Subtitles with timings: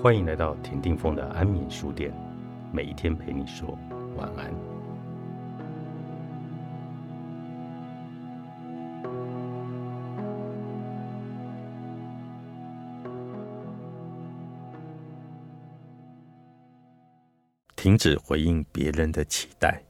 [0.00, 2.12] 欢迎来到田定峰的安眠书店，
[2.72, 3.78] 每一天陪你说
[4.16, 4.52] 晚安。
[17.76, 19.82] 停止回应别人的期待。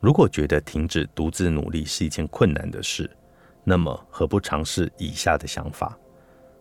[0.00, 3.08] 如果觉得停止独自努力是一件困难的事，
[3.64, 5.96] 那么何不尝试以下的想法？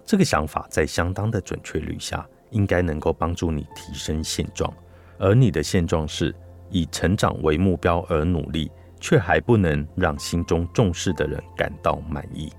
[0.03, 4.71] 这个想法在相当的准确率下，应该能够帮助你提升现状。
[5.17, 6.33] 而你的现状是
[6.69, 12.51] 以成长为目标而努力，却还不能让心中重视的人感到满意。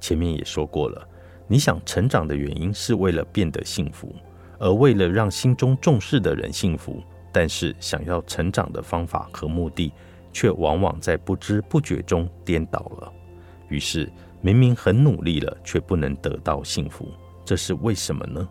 [0.00, 1.08] 前面也说过了，
[1.46, 4.14] 你想成长的原因是为了变得幸福，
[4.58, 7.02] 而为了让心中重视的人幸福。
[7.32, 9.92] 但是，想要成长的方法和目的，
[10.32, 13.12] 却往往在不知不觉中颠倒了。
[13.68, 17.08] 于是，明明很努力了，却不能得到幸福，
[17.44, 18.48] 这是为什么呢？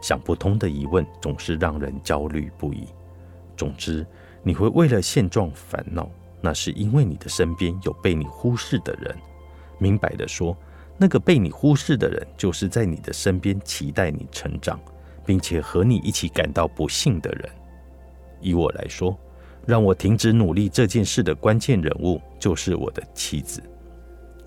[0.00, 2.86] 想不通的疑问总是让人焦虑不已。
[3.56, 4.06] 总之，
[4.42, 6.08] 你会为了现状烦恼，
[6.40, 9.16] 那是因为你的身边有被你忽视的人。
[9.78, 10.56] 明白的说，
[10.96, 14.78] 那个被你忽视的人，就是在你的身边期待你成长，
[15.24, 17.48] 并且和你一起感到不幸的人。
[18.40, 19.18] 以我来说，
[19.66, 23.62] 让我停止努力这件事的关键人物就是我的妻子。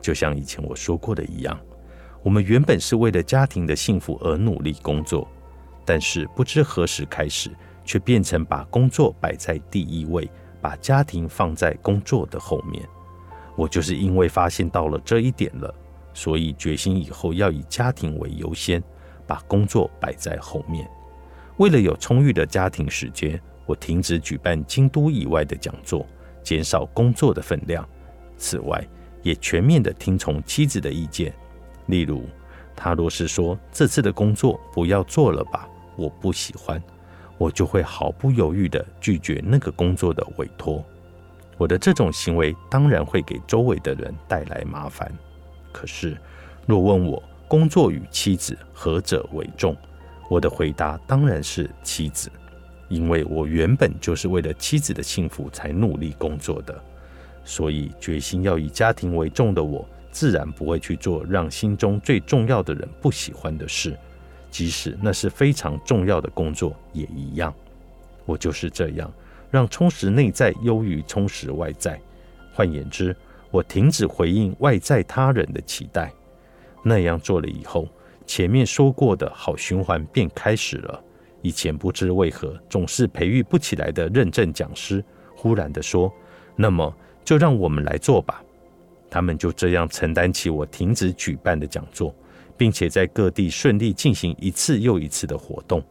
[0.01, 1.59] 就像以前我说过的一样，
[2.23, 5.27] 我们原本是为了家庭的幸福而努力工作，
[5.91, 7.51] 但是不知何时开始，
[7.83, 12.87] 却变成把工作摆在第一位，把家庭放在工作的后面。
[13.57, 15.75] 我就是因为发现到了这一点了，
[16.13, 18.81] 所以决心以后要以家庭为优先，
[19.27, 20.89] 把工作摆在后面。
[21.57, 23.37] 为了有充裕的家庭时间。
[23.65, 26.05] 我停止举办京都以外的讲座，
[26.41, 27.87] 减少工作的分量。
[28.37, 28.81] 此外，
[29.23, 31.33] 也全面的听从妻子的意见。
[31.87, 32.23] 例如，
[32.75, 35.69] 他若是说这次的工作不要做了吧，
[36.01, 36.81] 我不喜欢，
[37.37, 40.83] 我就会毫不犹豫的拒绝那个工作的委托。
[41.57, 45.11] 我的这种行为当然会给周围的人带来麻烦。
[45.71, 46.17] 可是，
[46.65, 49.77] 若问我工作与妻子何者为重，
[50.27, 52.31] 我的回答当然是妻子。
[52.89, 56.83] 因为我原本就是为了妻子的幸福才努力工作的，
[57.45, 63.97] 所以决心要以家庭为重的我，自然不会去做让心中最重要的人不喜欢的事，
[64.51, 67.51] 即使那是非常重要的工作也一样。
[68.25, 69.11] 我就是这样，
[69.49, 71.99] 让充实内在优于充实外在。
[72.53, 73.15] 换言之，
[73.49, 76.11] 我停止回应外在他人的期待。
[76.83, 77.87] 那样做了以后，
[78.27, 81.03] 前面说过的好循环便开始了。
[81.41, 85.03] 以前不知为何总是培育不起来的认证讲师，
[85.35, 86.13] 忽然的说
[86.55, 86.95] ：“那么
[87.25, 88.43] 就让我们来做吧。”
[89.09, 92.13] 他们就这样承担起我停止举办的讲座，
[92.61, 95.83] 并且在各地顺利进行一次又一次的活动。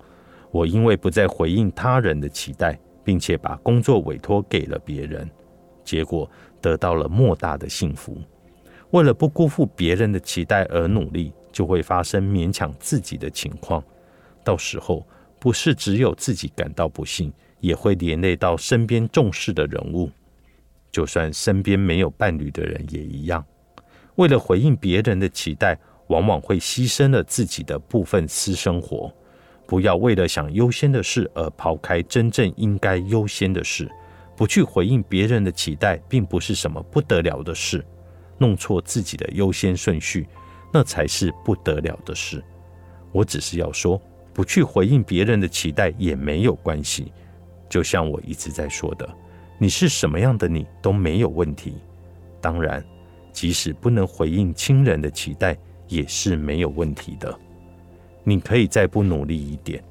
[0.52, 5.28] 我因为不再回应他人的期待，并且把工作委托给了别人，
[5.82, 8.16] 结果得到了莫大的幸福。
[8.92, 13.82] 为了不辜负别人的期待而努力，就会发生勉强自己的情况，
[14.44, 15.04] 到时候。
[15.40, 20.10] 不是只有自己感到不幸，也会连累到身边重视的人物。
[20.92, 23.42] 就算身边没有伴侣的人也一样。
[24.16, 25.78] 为了回应别人的期待，
[26.10, 29.10] 往往会牺牲了自己的部分私生活。
[29.66, 33.90] 不要为了想优先的事而抛开真正应该优先的事。
[34.36, 37.82] 不去回应别人的期待，并不是什么不得了的事。
[38.36, 40.28] 弄错自己的优先顺序，
[40.70, 42.44] 那才是不得了的事。
[43.12, 43.98] 我只是要说。
[44.32, 47.12] 不去回应别人的期待也没有关系，
[47.68, 49.06] 就像我一直在说的，
[49.58, 51.74] 你是什么样的你都没有问题。
[52.40, 52.82] 当然，
[53.32, 55.58] 即使不能回应亲人的期待
[55.90, 57.38] 也是没有问题的。
[58.24, 59.84] 你可以再不努力一点。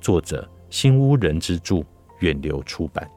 [0.00, 1.84] 作者：新屋人之助，
[2.20, 3.10] 远流出版。